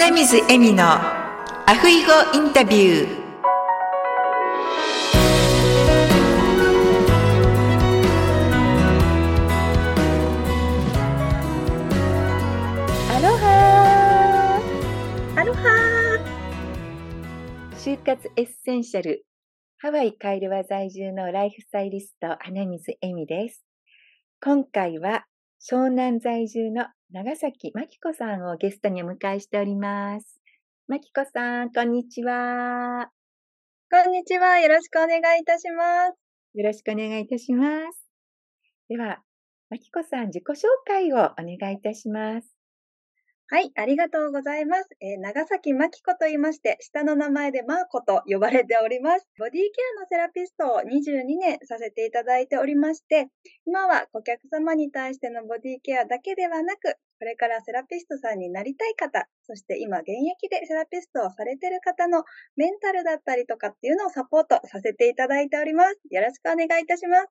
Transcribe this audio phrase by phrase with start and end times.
[0.00, 3.18] 花水恵美のアフイゴインタビュー。
[13.10, 14.60] アロハ
[15.34, 16.20] アロハ
[17.76, 19.26] 就活エッセンシャル。
[19.78, 23.64] ハワイカイルワ在住のライフスタイリスト花水恵美です。
[24.40, 25.24] 今回は
[25.60, 30.40] 湘南在住の長崎真紀子さんをゲストにお迎えしております。
[30.86, 33.10] 真紀子さん、こんにちは。
[33.90, 34.60] こんにちは。
[34.60, 36.14] よろしくお願いいたします。
[36.54, 38.00] よろしくお願いいたします。
[38.88, 39.20] では、
[39.70, 42.57] 真紀子さん、自己紹介をお願いいたします。
[43.50, 44.90] はい、ありがとうございます。
[45.00, 49.26] えー、長崎真紀子と言いまして、下の名前でマーコと呼ばれております。
[49.38, 49.58] ボディケ
[49.96, 53.28] アのセラピストを22年させていただいておりまして、
[53.64, 62.24] 今は顧客様に対してのボディケアだけではなく、これからセラピストさんになりたい方、そして今現役でセラピストをされてる方の
[62.56, 65.98] メンタルだったりとかっていうのをサポートさせていただいております。
[66.10, 67.28] よろしくお願いいたします。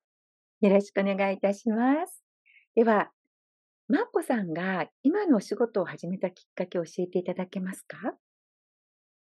[0.62, 2.24] よろしくお願いいたします。
[2.74, 3.12] では、
[3.88, 8.18] マーコさんが今のお仕事を始めたきっかけを教えていただけますか？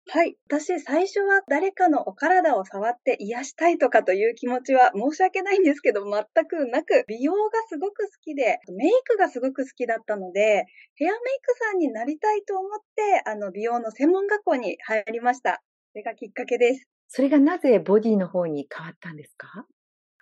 [0.10, 0.36] はい。
[0.48, 10.66] 私、最初は誰かのお体を触って癒したいとかという気持ちは申し訳ないんですけど、全くなく、美容がすごく好きで、メイクがすごく好きだったので、
[10.96, 15.64] ヘアメイクさんになりたいと思って、あの、美容の専門学校に入りました。
[15.94, 16.86] それがきっかけです。
[17.08, 19.68] それがなぜボディの方に変わったんですか？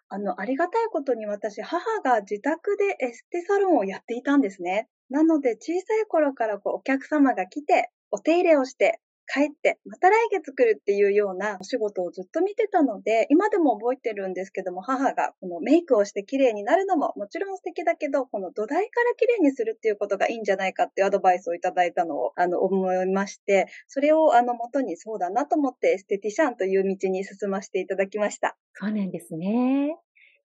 [0.10, 4.88] あの、ありがたいことに私、母が自宅でエステサロンをやっていたんですね。
[5.10, 9.00] なので、小さい頃からこうお客様が来て、お手入れをして、
[9.32, 28.58] 帰って、また来月来るっていうようなお仕事をずっと見てたので、今でも覚えてるんですけども、母がこのメイクをして綺麗になるのももちろん素敵だけど、この土台から綺麗にするっていうことがいいんじゃないかっていうアドバイスをいただいたのを、あの、思いまして、それをあの、元にそうだなと思って、エステティシャンという道に進ませていただきました。
[28.74, 29.96] そうなんですね。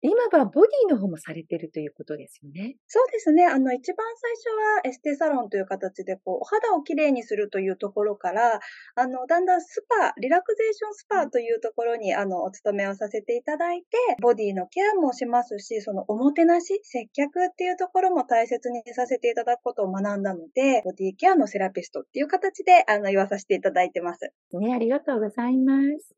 [0.06, 2.76] 今はボディの方もされてるということですよね。
[2.88, 3.46] そうですね。
[3.46, 8.60] あの、一番最初はエステサロンという形で、こう、お肌をきれいにするというところから、
[8.96, 13.88] あの、だんだんスパ、リラクゼーションスパというところに、あの、お勤めをさせていただいて、
[14.22, 24.34] ボディのケアもしますし、そのおもてなし、接客っていうところも大切にさせていただくことを学んだので、ボディケアのセラピストっていう形で、あの、言わさせていただいてます。
[24.52, 26.14] ね、ありがとうございます。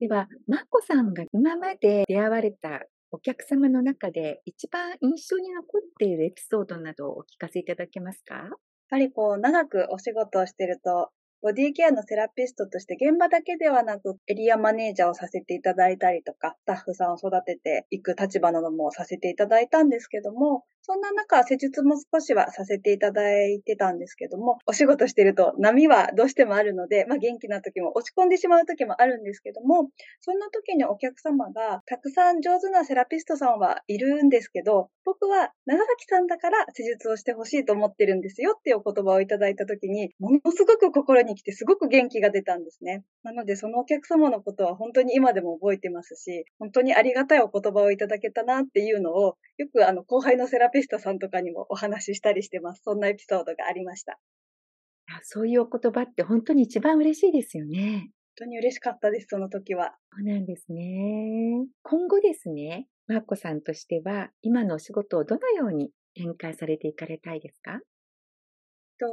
[0.00, 8.34] では、マッコさんが今まで出会われたお客様の中で一番印象に残っているエピソードなどをお聞かせいただけますか？
[8.34, 8.50] や
[8.90, 43.02] はりこう、長くお仕事をしてると、ボディケアのセラピストとして現場だけではなく、エリアマネージャーをさせていただいたりとか、スタッフさんを育てていく立場などもさせていただいたんですけども、そんな中、施術も少しはさせていただいてたんですけども、お仕事してると波はどうしてもあるので、まあ元気な時も落ち込んでしまう時もあるんですけども、そんな時にお客様がたくさん上手なセラピストさんはいるんですけど、僕は長崎さんだから施術をしてほしいと思ってるんですよっていうお言葉をいただいた時に、ものすごく心に来てすごく元気が出たんですね。
[43.24, 52.82] なのでそのお客様のことは本当に今でも覚えてますし、本当にありがたいお言葉をいただけたなっていうのを、よくあの後輩のセラピストさんとかにもお話ししたりしてます。
[52.84, 54.18] そんなエピソードがありました。
[55.22, 58.10] そういうお言葉って本当に一番嬉しいですよね。
[58.38, 59.96] 本当に嬉しかったです、その時は。
[60.12, 61.66] そうなんですね。
[61.82, 67.80] 今後ですね、マーコさんとしては、今のお仕事をどのように展開されていかれたいですか？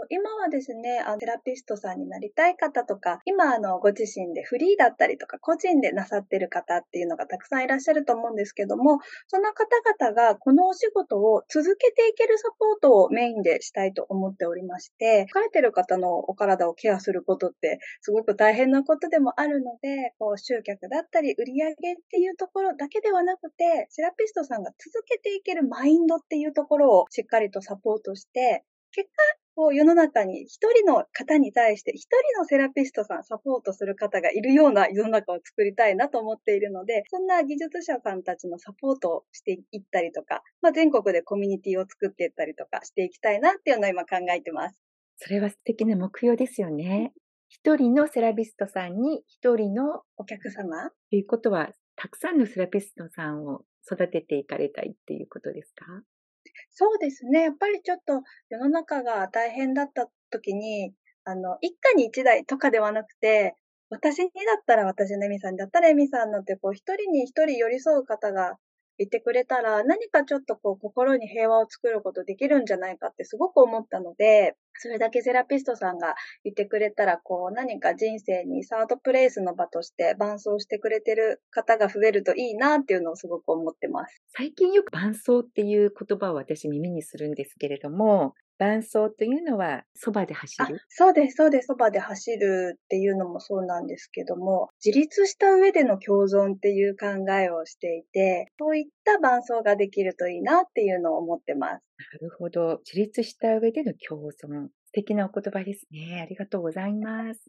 [0.10, 44.76] 今はですね、あの、セラピストさんになりたい方とか、今、あの、ご自身でフリーだったりとか、個人でなさってる方っていうのがたくさんいらっしゃると思うんですけども、その方々がこのお仕事を続けていけるサポートをメインでしたいと思っておりまして、疲れてる方のお体をケアすることってすごく大変なことでもあるので、こう、集客だったり売り上げっていうところだけではなくて、セラピストさんが続けていけるマインドっていうところをしっかりとサポートして、結果、こう世の中に一人の方に対して一人のセラピストさん、サポートする方がいるような世の中を作りたいなと思っているので、そんな技術者さんたちのサポートをしていったりとか、まあ、全国でコミュニティを作っていったりとかしていきたいなっていうのを今考えてます。
[45.17, 47.14] それは素敵な目標ですよね。
[47.47, 50.90] 一人のセラピストさんに一人のお客様？
[51.11, 55.85] ということは、たくさんのセラピストさんを育てていかれたいっていうことですか？
[56.72, 57.44] そうですね。
[57.44, 60.94] やっぱりちょっと世の中が大変だった時に、
[61.24, 63.56] あの、一家に一台とかではなくて、
[63.90, 68.58] 私にだったら私のエミさんだったらエミさんのって、こう、一人に一人寄り添う方が
[68.97, 84.22] 言ってくれたら、何かちょっとこう心に平和を作ることできるんじゃないかってすごく思ったので、それだけセラピストさんが言ってくれたら、こう何か人生にサードプレイスの場として伴奏してくれてる方が増えるといいなっていうのをすごく思ってます。
[84.35, 88.34] 最近よく伴奏っていう言葉を私耳にするんですけれども、
[88.64, 90.80] 伴走というのは、そばで走る？
[90.88, 91.68] そうです、そうです。
[91.68, 101.82] そばで走るっていうのもそうなんですけども、自立した上での共存っていう考えをしていて、そういった伴走ができるといいなっていうのを思ってます。
[101.98, 102.80] なるほど。
[102.86, 104.68] 自立した上での共存。
[104.68, 106.22] 素敵なお言葉ですね。
[106.22, 107.42] ありがとうございます。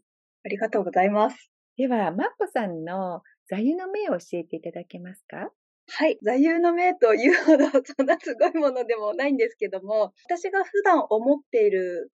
[0.43, 1.49] ありがとうございます。
[1.77, 5.51] では、まこさんの座右の銘を教えていただけますか？
[5.87, 6.17] はい。
[6.23, 12.11] 座右の銘というほど、そんなすごいものでもないんですけども、私が普段思っている、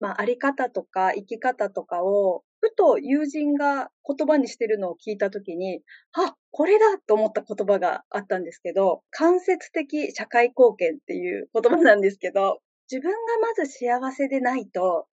[0.00, 5.82] まあ、あり方とか生き方とかを、ふと友人が言葉にしてるのを聞いたときに、
[6.14, 12.60] あ、これだと思った言葉があったんですけど、間接的社会貢献っていう言葉なんですけど、
[12.90, 15.06] 自分がまず幸せでないと、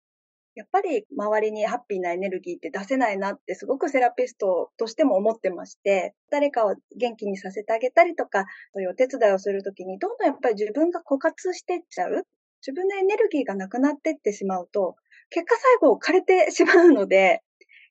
[0.57, 12.25] やっぱり周りにハッピーなエネルギーって出せないなってすごくセラピストとしても思ってまして、誰かを元気にさせてあげたりとか、そういうお手伝いをするときに、どんどんやっぱり自分が枯渇してっちゃう。
[12.65, 14.95] 自分のエネルギーがなくなってってしまうと、
[15.29, 17.43] 結果最後枯れてしまうので、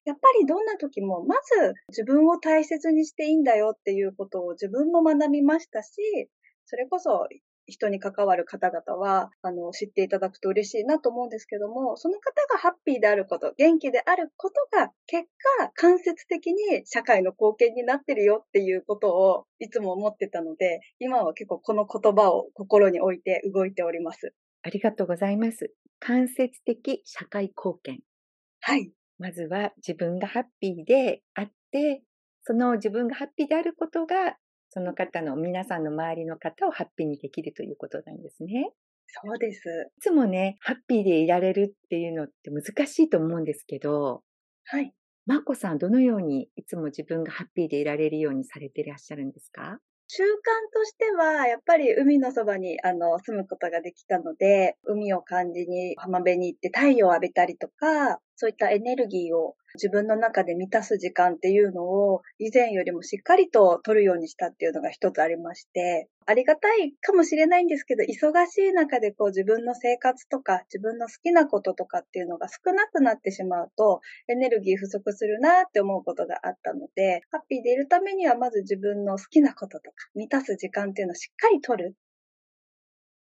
[0.04, 5.92] やっぱりどんな時も、まず自分を大切にしていいんだよっていうことを自分も学びましたし、
[6.64, 7.28] それこそ
[7.66, 15.28] 人に関わる方々は、あの、知っていただくと嬉しいなと思うんですけども、その方がハッピーであること、元気であることが、結
[15.58, 24.32] 果、間接的に社会の貢献になってるよっていうことをいつも思ってたので、今は結構この言葉を心に置いて動いております。
[24.62, 25.72] ありがとうございます。
[26.00, 28.00] 間接的社会貢献。
[28.60, 28.92] はい。
[29.18, 32.02] まずは自分がハッピーであって、
[32.42, 34.36] その自分がハッピーであることが
[34.76, 38.72] その方の皆さんの周りの方をハッピーにできるということなんですね。
[39.06, 39.62] そうです。
[39.96, 44.22] いつもね、ハッピーでいられるっていうのって難しいと思うんですけど、
[44.66, 44.92] はい。
[45.24, 49.78] マコさん、どのようにいつも自分がハッピーでいられるようにされていらっしゃるんですか？
[50.08, 50.26] 習慣
[50.74, 81.96] としては、やっぱり海のそばにあの住むことができたので、海を感じに浜辺に行って太陽を浴びたりとか、そういったエネルギーを自分の中で満たす時間っていうのを以前よりもしっかりと取るようにしたっていうのが一つありまして、ありがたいかもしれないんですけど、忙しい中でこう自分の生活とか自分の好きなこととかっていうのが少なくなってしまうと、エネルギー不足するなって思うことがあったので、ハッピーでいるためにはまず自分の好きなこととか満たす時間っていうのをしっかり取る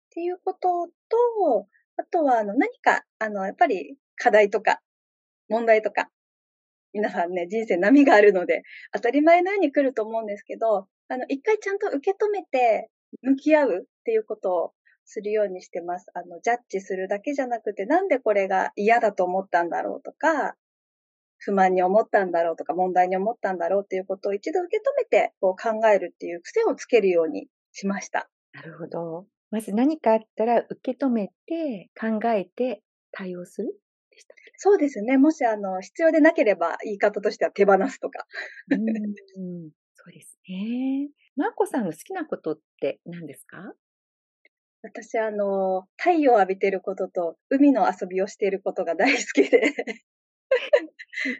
[0.09, 1.67] っていうことと、
[1.97, 4.79] あとは、あの、何か、あの、やっぱり課題とか、
[5.49, 6.09] 問題とか、
[6.93, 8.63] 皆さんね、人生波があるので、
[8.93, 12.89] 当たり前のように来ると思うんですけど、あの、一回ちゃんと受け止めて、
[13.21, 14.73] 向き合うっていうことを
[15.05, 16.05] するようにしてます。
[16.13, 20.55] あの、ジャッジするだけじゃなくて、なんでこれが嫌だと思ったんだろうとか、
[21.39, 28.29] 不満に思ったんだろうとか、問題に思ったんだろうっていうことを一度受け止めて、こう考えるっていう癖をつけるようにしました。
[28.53, 29.25] なるほど。
[29.51, 32.81] まず何かあったら受け止めて、考えて
[33.11, 33.73] 対応する
[34.61, 35.17] そうですね。
[35.17, 38.25] もし、あの、必要でなければ、言い方としては手放すとか。
[38.69, 41.09] うん、そうですね。
[41.37, 43.73] マーコさんの好きなことって何ですか？
[44.83, 49.73] 私、あの、太陽を浴びてることと、海の遊びをしていることが大好きで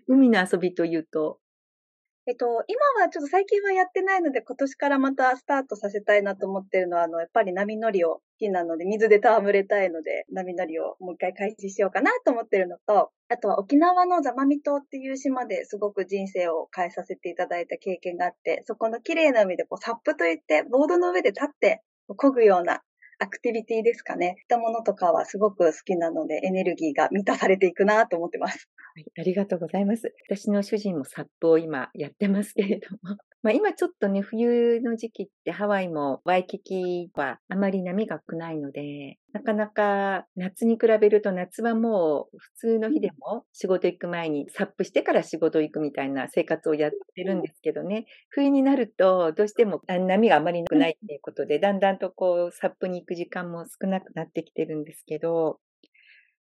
[0.08, 1.40] 海の遊びというと？
[2.30, 22.84] えっと、今はちょっと最近はやってないので、今年からまたスタートさせたいなと思ってるのは、あの、やっぱり波乗りを好きなので、水で戯れたいので、波乗りをもう一回開始しようかなと思ってるのと、あとは沖縄の座間味島っていう島ですごく人生を変えさせていただいた経験があって、そこの綺麗な海でこうサップといって、ボードの上で立って漕ぐような
[23.20, 24.38] アクティビティですかね。
[24.44, 28.70] ったものとかはすごく好きなので、エネルギーが満たされていくなと思ってます。
[28.96, 30.14] はい、ありがとうございます。
[30.30, 55.60] 私の主人もサップを今やってますけれども、まあ、今ちょっとね、冬の時期ってハワイもワイキキはあまり波が少ないので、なかなか夏に比べると夏はもう普通の日でも仕事行く前にサップしてから仕事行くみたいな生活をやってるんですけどね、冬になるとどうしても波があまりなくないっていうことで、だんだんとこうサップに行く時間も少なくなってきてるんですけど、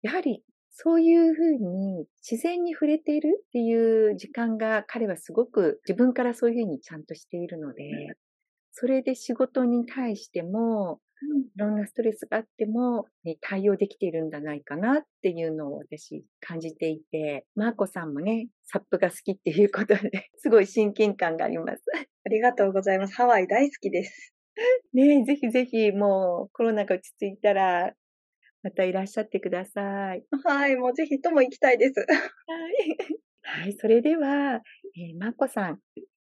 [0.01, 0.43] やはり
[0.81, 7.83] そういうふうに自然に触れているっていう時間が彼はすごく自分からそういうふうにちゃんとしているので、
[8.71, 11.01] それで仕事に対しても
[11.57, 21.83] いろんなストレスがあっても、ね、対応できているんじゃないかなっていうのを私感じていて、マーコさんもね、サップが好きっていうことで、 すごい親近感があります。
[22.25, 23.17] ありがとうございます。
[23.17, 24.33] ハワイ大好きです。
[24.93, 27.95] ねぜひぜひもうコロナが落ち着いたら、
[28.63, 30.25] またいらっしゃってください。
[30.45, 32.01] はい、もうぜひとも行きたいです。
[32.01, 32.09] はい。
[33.43, 34.61] はい、それでは、
[34.97, 35.79] えー、マコさん、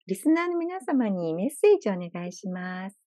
[0.07, 3.00] リスナーの皆様にメッセージをお願いします。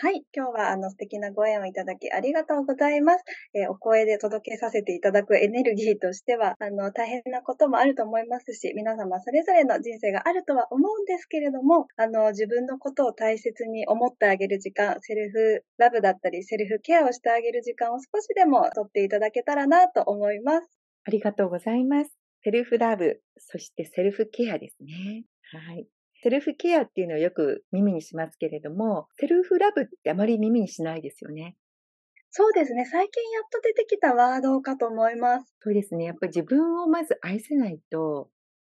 [0.00, 0.24] はい。
[0.34, 3.24] 今日はあの素敵なご縁をいただきありがとうございます。
[3.54, 20.68] えー、お声で届けさせていただくエネルギーとしては、あの、大変なこともあると思いますし、皆様それぞれの人生があるとは思うんですけれども、あの、自分のことを大切に思ってあげる時間、セルフラブだったり、セルフケアをしてあげる時間を少しでもとっていただけたらなと思います。
[21.04, 22.10] ありがとうございます。
[22.42, 25.22] セルフラブ、そしてセルフケアですね。
[25.52, 25.86] はい。
[26.24, 31.54] セルフケアっていうのをよく耳にしますけれども、セルフラブってあまり耳にしないですよね。
[32.30, 32.86] そうですね。
[32.90, 35.54] 最近やっと出てきたワードかと思います。
[35.60, 36.04] そうですね。
[36.04, 38.30] やっぱり自分をまず愛せないと、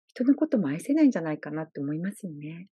[0.09, 2.67] 人のことも愛せないんじゃないかなって思いますよね。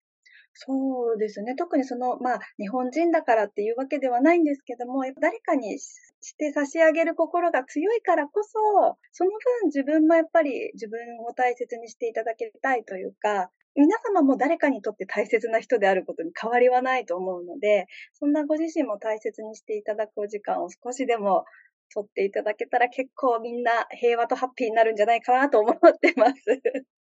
[0.54, 1.54] そうですね。
[1.54, 6.02] 特にその、まあ、日本人だからっていうわけではないんですけども、誰かにし
[6.36, 21.44] て差し上げる心が強いからこそ、その分自分もやっぱり自分を大切にしていただきたいというか、皆様も誰かにとって大切な人であることに変わりはないと思うので、そんなご自身も大切にしていただくお時間を少しでも
[21.92, 26.34] 取っていただけたら結構みんな平和とハッピーになるんじゃないかなと思ってます。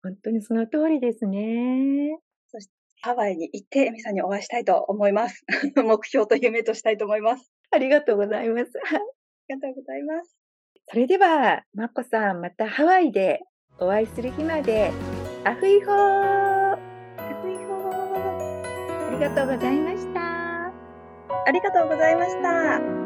[0.04, 2.20] 本当にその通りですね。
[2.50, 5.46] そしてハワイに行ってエミさんにお会いしたいと思います。
[5.76, 7.52] 目標と夢としたいと思います。
[7.72, 8.72] ありがとうございます。
[8.78, 8.98] あ
[9.50, 10.36] りがとうございます。
[10.90, 13.42] それでは、まこさん、またハワイで
[13.80, 14.92] お会いする日まで、
[15.44, 16.57] アフイホーあ
[19.18, 20.22] りがとうございました。
[21.48, 22.97] ありがとうございました。